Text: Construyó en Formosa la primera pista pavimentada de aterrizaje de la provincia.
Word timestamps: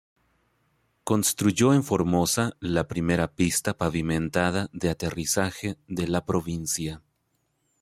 Construyó 1.03 1.75
en 1.75 1.83
Formosa 1.83 2.53
la 2.59 2.87
primera 2.87 3.35
pista 3.35 3.77
pavimentada 3.77 4.67
de 4.73 4.89
aterrizaje 4.89 5.77
de 5.85 6.07
la 6.07 6.25
provincia. 6.25 7.03